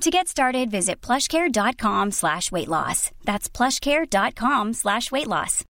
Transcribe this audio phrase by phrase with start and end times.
[0.00, 3.10] To get started, visit plushcare.com slash weight loss.
[3.24, 5.64] That's plushcare.com slash weight loss.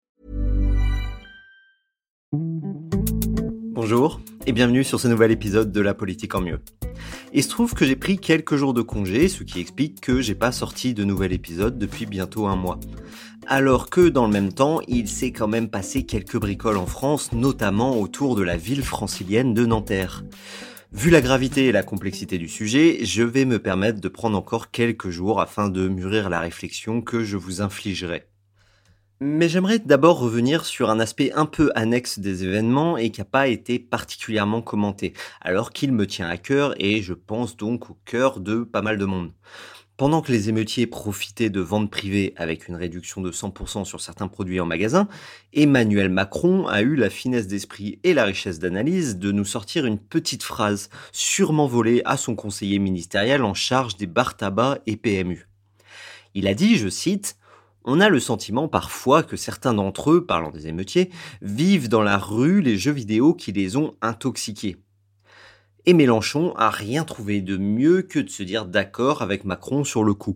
[3.73, 6.61] Bonjour et bienvenue sur ce nouvel épisode de La politique en mieux.
[7.33, 10.35] Il se trouve que j'ai pris quelques jours de congé, ce qui explique que j'ai
[10.35, 12.79] pas sorti de nouvel épisode depuis bientôt un mois.
[13.47, 17.33] Alors que dans le même temps, il s'est quand même passé quelques bricoles en France,
[17.33, 20.25] notamment autour de la ville francilienne de Nanterre.
[20.93, 24.73] Vu la gravité et la complexité du sujet, je vais me permettre de prendre encore
[24.73, 28.27] quelques jours afin de mûrir la réflexion que je vous infligerai.
[29.21, 33.25] Mais j'aimerais d'abord revenir sur un aspect un peu annexe des événements et qui n'a
[33.25, 37.97] pas été particulièrement commenté, alors qu'il me tient à cœur et je pense donc au
[38.05, 39.31] cœur de pas mal de monde.
[40.01, 44.29] Pendant que les émeutiers profitaient de ventes privées avec une réduction de 100% sur certains
[44.29, 45.09] produits en magasin,
[45.53, 49.99] Emmanuel Macron a eu la finesse d'esprit et la richesse d'analyse de nous sortir une
[49.99, 55.51] petite phrase sûrement volée à son conseiller ministériel en charge des bars tabac et PMU.
[56.33, 57.37] Il a dit, je cite,
[57.85, 61.11] on a le sentiment parfois que certains d'entre eux, parlant des émeutiers,
[61.43, 64.79] vivent dans la rue les jeux vidéo qui les ont intoxiqués.
[65.87, 70.05] Et Mélenchon a rien trouvé de mieux que de se dire d'accord avec Macron sur
[70.05, 70.35] le coup.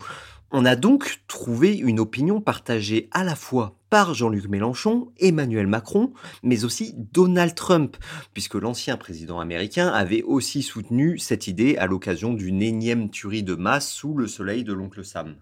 [0.51, 6.13] On a donc trouvé une opinion partagée à la fois par Jean-Luc Mélenchon, Emmanuel Macron,
[6.43, 7.97] mais aussi Donald Trump,
[8.33, 13.55] puisque l'ancien président américain avait aussi soutenu cette idée à l'occasion d'une énième tuerie de
[13.55, 15.37] masse sous le soleil de l'oncle Sam.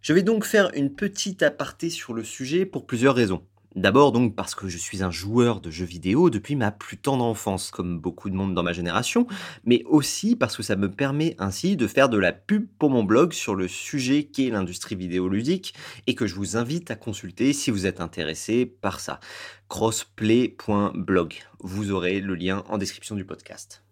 [0.00, 3.42] Je vais donc faire une petite aparté sur le sujet pour plusieurs raisons.
[3.76, 7.24] D'abord donc parce que je suis un joueur de jeux vidéo depuis ma plus tendre
[7.24, 9.26] enfance, comme beaucoup de monde dans ma génération,
[9.64, 13.04] mais aussi parce que ça me permet ainsi de faire de la pub pour mon
[13.04, 15.74] blog sur le sujet qu'est l'industrie vidéoludique
[16.06, 19.20] et que je vous invite à consulter si vous êtes intéressé par ça.
[19.68, 21.34] crossplay.blog.
[21.60, 23.84] Vous aurez le lien en description du podcast.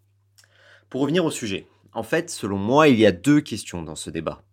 [0.88, 4.10] Pour revenir au sujet, en fait, selon moi, il y a deux questions dans ce
[4.10, 4.45] débat.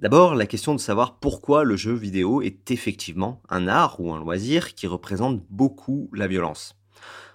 [0.00, 4.20] D'abord, la question de savoir pourquoi le jeu vidéo est effectivement un art ou un
[4.20, 6.76] loisir qui représente beaucoup la violence.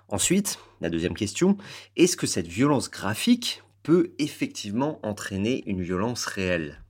[0.08, 1.58] Ensuite, la deuxième question,
[1.98, 6.82] est-ce que cette violence graphique peut effectivement entraîner une violence réelle?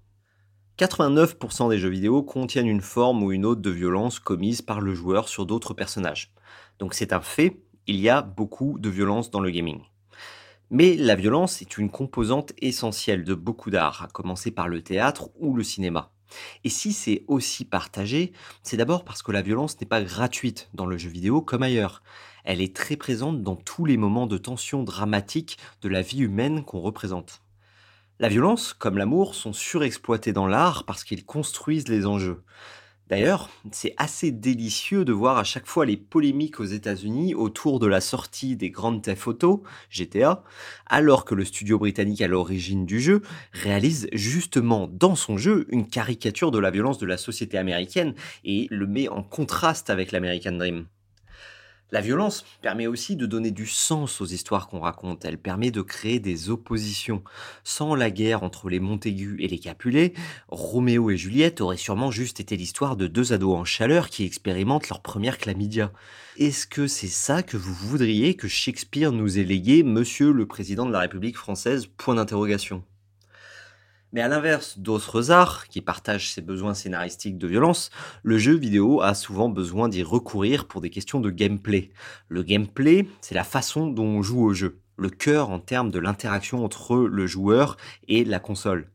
[0.78, 4.94] 89% des jeux vidéo contiennent une forme ou une autre de violence commise par le
[4.94, 6.34] joueur sur d'autres personnages.
[6.78, 9.82] Donc c'est un fait, il y a beaucoup de violence dans le gaming.
[10.72, 15.30] Mais la violence est une composante essentielle de beaucoup d'arts, à commencer par le théâtre
[15.40, 16.12] ou le cinéma.
[16.64, 20.86] Et si c'est aussi partagé, c'est d'abord parce que la violence n'est pas gratuite dans
[20.86, 22.02] le jeu vidéo comme ailleurs.
[22.44, 26.64] Elle est très présente dans tous les moments de tension dramatique de la vie humaine
[26.64, 27.42] qu'on représente.
[28.20, 32.44] La violence, comme l'amour, sont surexploités dans l'art parce qu'ils construisent les enjeux.
[33.10, 37.88] D'ailleurs, c'est assez délicieux de voir à chaque fois les polémiques aux États-Unis autour de
[37.88, 40.44] la sortie des grandes Theft Auto, GTA,
[40.86, 45.88] alors que le studio britannique à l'origine du jeu réalise justement dans son jeu une
[45.88, 50.54] caricature de la violence de la société américaine et le met en contraste avec l'American
[50.54, 50.86] Dream.
[51.94, 55.84] La violence permet aussi de donner du sens aux histoires qu'on raconte, elle permet de
[55.84, 57.24] créer des oppositions.
[57.64, 60.14] Sans la guerre entre les Montaigu et les Capulet,
[60.48, 64.90] Roméo et Juliette auraient sûrement juste été l'histoire de deux ados en chaleur qui expérimentent
[64.90, 65.92] leur première chlamydia.
[66.38, 70.88] Est-ce que c'est ça que vous voudriez que Shakespeare nous ait légué, monsieur le président
[70.88, 71.86] de la République française?
[71.86, 72.84] Point d'interrogation.
[74.14, 77.90] Mais à l'inverse d'autres arts qui partagent ses besoins scénaristiques de violence,
[78.22, 81.90] le jeu vidéo a souvent besoin d'y recourir pour des questions de gameplay.
[82.30, 85.98] Le gameplay, c'est la façon dont on joue au jeu, le cœur en termes de
[85.98, 87.76] l'interaction entre le joueur
[88.08, 88.92] et la console.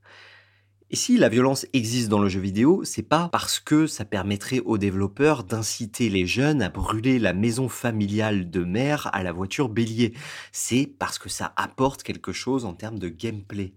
[0.90, 4.60] Et si la violence existe dans le jeu vidéo, c'est pas parce que ça permettrait
[4.60, 9.68] aux développeurs d'inciter les jeunes à brûler la maison familiale de mère à la voiture
[9.68, 10.14] bélier.
[10.52, 13.74] C'est parce que ça apporte quelque chose en termes de gameplay.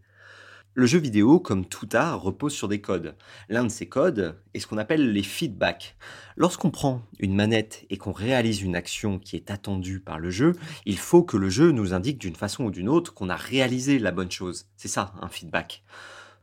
[0.74, 3.18] Le jeu vidéo, comme tout art, repose sur des codes.
[3.50, 5.98] L'un de ces codes est ce qu'on appelle les feedbacks.
[6.38, 10.56] Lorsqu'on prend une manette et qu'on réalise une action qui est attendue par le jeu,
[10.86, 14.00] il faut que le jeu nous indique d'une façon ou d'une autre qu'on a réalisé
[14.00, 14.68] la bonne chose.
[14.78, 15.84] C'est ça, un feedback.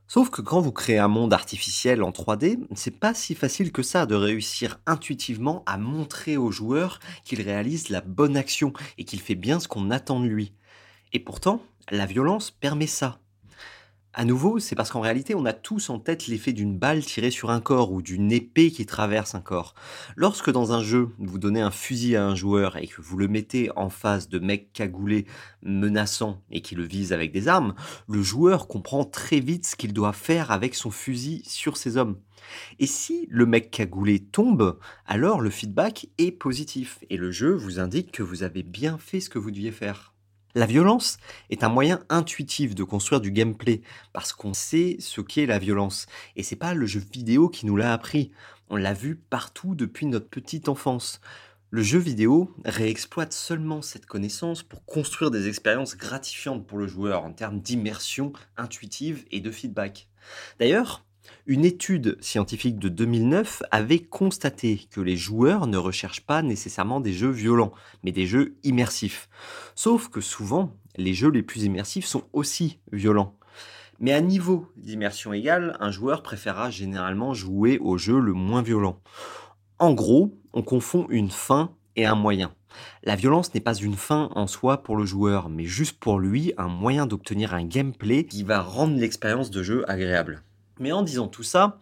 [0.09, 3.83] Sauf que quand vous créez un monde artificiel en 3D, c'est pas si facile que
[3.83, 9.23] ça de réussir intuitivement à montrer au joueur qu'il réalise la bonne action et qu'il
[9.23, 10.53] fait bien ce qu'on attend de lui.
[11.15, 13.21] Et pourtant, la violence permet ça.
[14.15, 17.31] À nouveau, c'est parce qu'en réalité, on a tous en tête l'effet d'une balle tirée
[17.31, 19.75] sur un corps ou d'une épée qui traverse un corps.
[20.17, 23.29] Lorsque dans un jeu, vous donnez un fusil à un joueur et que vous le
[23.29, 25.27] mettez en face de mecs cagoulés,
[25.63, 27.75] menaçants et qui le visent avec des armes,
[28.09, 32.19] le joueur comprend très vite ce qu'il doit faire avec son fusil sur ces hommes.
[32.79, 37.79] Et si le mec cagoulé tombe, alors le feedback est positif et le jeu vous
[37.79, 40.15] indique que vous avez bien fait ce que vous deviez faire.
[40.55, 41.19] La violence
[41.51, 46.07] est un moyen intuitif de construire du gameplay parce qu'on sait ce qu'est la violence
[46.37, 48.33] et c'est pas le jeu vidéo qui nous l'a appris.
[48.71, 51.21] On l'a vu partout depuis notre petite enfance.
[51.71, 57.25] Le jeu vidéo réexploite seulement cette connaissance pour construire des expériences gratifiantes pour le joueur
[57.25, 60.09] en termes d'immersion intuitive et de feedback.
[60.59, 61.05] D'ailleurs,
[61.49, 67.15] une étude scientifique de 2009 avait constaté que les joueurs ne recherchent pas nécessairement des
[67.15, 67.73] jeux violents,
[68.05, 69.31] mais des jeux immersifs.
[69.75, 73.35] Sauf que souvent, les jeux les plus immersifs sont aussi violents.
[73.99, 79.01] Mais à niveau d'immersion égale, un joueur préférera généralement jouer au jeu le moins violent.
[79.79, 82.53] En gros, on confond une fin et un moyen.
[83.05, 86.53] La violence n'est pas une fin en soi pour le joueur, mais juste pour lui
[86.59, 90.43] un moyen d'obtenir un gameplay qui va rendre l'expérience de jeu agréable.
[90.81, 91.81] Mais en disant tout ça,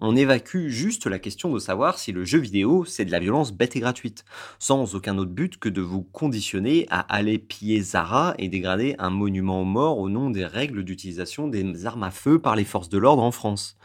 [0.00, 3.52] on évacue juste la question de savoir si le jeu vidéo c'est de la violence
[3.52, 4.24] bête et gratuite,
[4.58, 9.10] sans aucun autre but que de vous conditionner à aller piller Zara et dégrader un
[9.10, 12.88] monument aux morts au nom des règles d'utilisation des armes à feu par les forces
[12.88, 13.76] de l'ordre en France.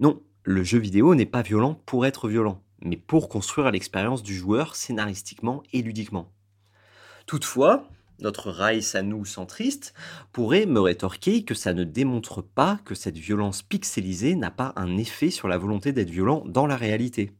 [0.00, 4.34] Non, le jeu vidéo n'est pas violent pour être violent, mais pour construire l'expérience du
[4.34, 6.32] joueur scénaristiquement et ludiquement.
[7.26, 7.88] Toutefois,
[8.20, 9.94] notre Rice à nous centriste,
[10.32, 14.96] pourrait me rétorquer que ça ne démontre pas que cette violence pixelisée n'a pas un
[14.96, 17.32] effet sur la volonté d'être violent dans la réalité.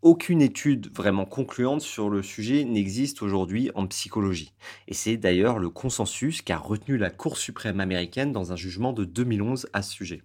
[0.00, 4.52] Aucune étude vraiment concluante sur le sujet n'existe aujourd'hui en psychologie,
[4.86, 9.04] et c'est d'ailleurs le consensus qu'a retenu la Cour suprême américaine dans un jugement de
[9.04, 10.22] 2011 à ce sujet.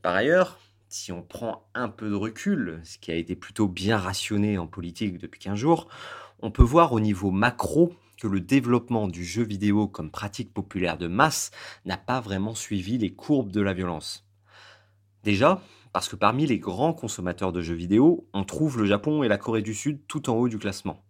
[0.00, 3.96] Par ailleurs, si on prend un peu de recul, ce qui a été plutôt bien
[3.96, 5.88] rationné en politique depuis 15 jours,
[6.42, 10.98] on peut voir au niveau macro que le développement du jeu vidéo comme pratique populaire
[10.98, 11.50] de masse
[11.84, 14.26] n'a pas vraiment suivi les courbes de la violence.
[15.24, 19.28] Déjà, parce que parmi les grands consommateurs de jeux vidéo, on trouve le Japon et
[19.28, 21.02] la Corée du Sud tout en haut du classement.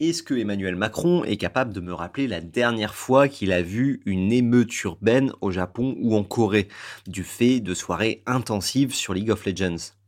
[0.00, 4.00] Est-ce que Emmanuel Macron est capable de me rappeler la dernière fois qu'il a vu
[4.06, 6.68] une émeute urbaine au Japon ou en Corée,
[7.06, 9.99] du fait de soirées intensives sur League of Legends?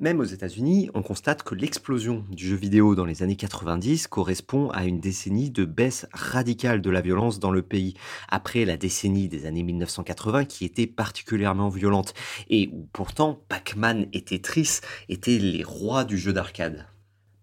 [0.00, 4.70] Même aux États-Unis, on constate que l'explosion du jeu vidéo dans les années 90 correspond
[4.70, 7.94] à une décennie de baisse radicale de la violence dans le pays,
[8.28, 12.14] après la décennie des années 1980 qui était particulièrement violente,
[12.48, 16.86] et où pourtant Pac-Man et Tetris étaient les rois du jeu d'arcade.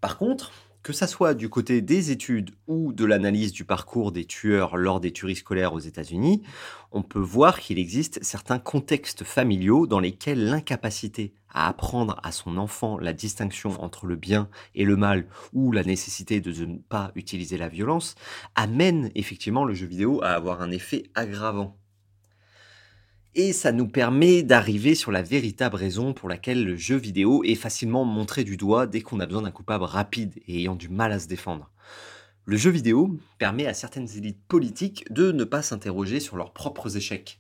[0.02, 0.52] Par contre,
[0.88, 5.02] que ça soit du côté des études ou de l'analyse du parcours des tueurs lors
[5.02, 6.44] des tueries scolaires aux États-Unis,
[6.94, 12.56] on peut voir qu'il existe certains contextes familiaux dans lesquels l'incapacité à apprendre à son
[12.56, 17.12] enfant la distinction entre le bien et le mal ou la nécessité de ne pas
[17.16, 18.16] utiliser la violence
[18.56, 21.78] amène effectivement le jeu vidéo à avoir un effet aggravant
[23.38, 27.54] et ça nous permet d'arriver sur la véritable raison pour laquelle le jeu vidéo est
[27.54, 31.12] facilement montré du doigt dès qu'on a besoin d'un coupable rapide et ayant du mal
[31.12, 31.70] à se défendre.
[32.46, 36.98] Le jeu vidéo permet à certaines élites politiques de ne pas s'interroger sur leurs propres
[36.98, 37.40] échecs.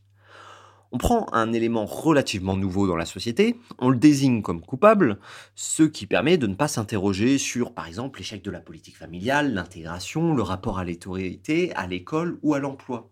[0.91, 5.17] On prend un élément relativement nouveau dans la société, on le désigne comme coupable,
[5.55, 9.51] ce qui permet de ne pas s'interroger sur, par exemple, l'échec de la politique familiale,
[9.51, 13.09] l'intégration, le rapport à l'autorité, à l'école ou à l'emploi.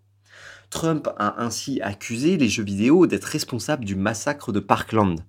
[0.70, 5.20] Trump a ainsi accusé les jeux vidéo d'être responsables du massacre de Parkland.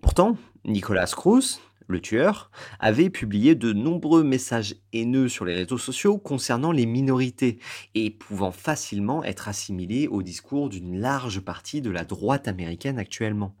[0.00, 1.60] Pourtant, Nicolas Cruz,
[1.90, 7.58] le tueur, avait publié de nombreux messages haineux sur les réseaux sociaux concernant les minorités
[7.94, 13.54] et pouvant facilement être assimilés au discours d'une large partie de la droite américaine actuellement.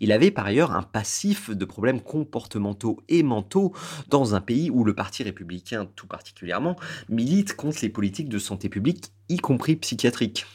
[0.00, 3.72] Il avait par ailleurs un passif de problèmes comportementaux et mentaux
[4.08, 6.76] dans un pays où le Parti républicain tout particulièrement
[7.08, 10.46] milite contre les politiques de santé publique, y compris psychiatriques.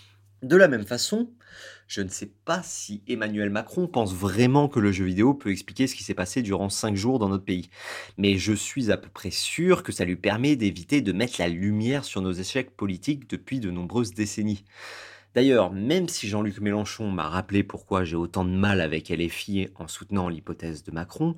[0.44, 1.32] De la même façon,
[1.88, 5.88] je ne sais pas si Emmanuel Macron pense vraiment que le jeu vidéo peut expliquer
[5.88, 7.70] ce qui s'est passé durant 5 jours dans notre pays.
[8.18, 11.48] Mais je suis à peu près sûr que ça lui permet d'éviter de mettre la
[11.48, 14.64] lumière sur nos échecs politiques depuis de nombreuses décennies.
[15.34, 19.88] D'ailleurs, même si Jean-Luc Mélenchon m'a rappelé pourquoi j'ai autant de mal avec LFI en
[19.88, 21.36] soutenant l'hypothèse de Macron,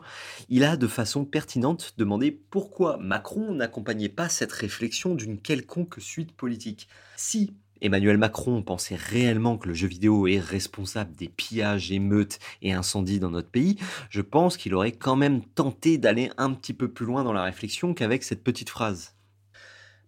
[0.50, 6.34] il a de façon pertinente demandé pourquoi Macron n'accompagnait pas cette réflexion d'une quelconque suite
[6.34, 6.88] politique.
[7.16, 12.74] Si Emmanuel Macron pensait réellement que le jeu vidéo est responsable des pillages, émeutes et
[12.74, 13.78] incendies dans notre pays,
[14.10, 17.44] je pense qu'il aurait quand même tenté d'aller un petit peu plus loin dans la
[17.44, 19.16] réflexion qu'avec cette petite phrase.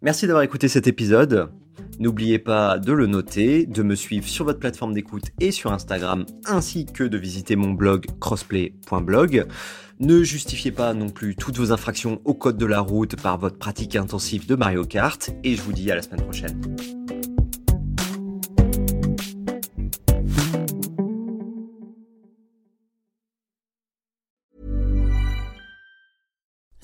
[0.01, 1.51] Merci d'avoir écouté cet épisode.
[1.99, 6.25] N'oubliez pas de le noter, de me suivre sur votre plateforme d'écoute et sur Instagram,
[6.45, 9.45] ainsi que de visiter mon blog crossplay.blog.
[9.99, 13.59] Ne justifiez pas non plus toutes vos infractions au code de la route par votre
[13.59, 16.59] pratique intensive de Mario Kart, et je vous dis à la semaine prochaine.